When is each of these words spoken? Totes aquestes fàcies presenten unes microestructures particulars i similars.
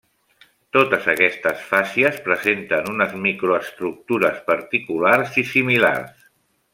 Totes 0.77 1.03
aquestes 1.11 1.59
fàcies 1.73 2.17
presenten 2.29 2.89
unes 2.93 3.13
microestructures 3.27 4.41
particulars 4.51 5.37
i 5.45 5.49
similars. 5.55 6.27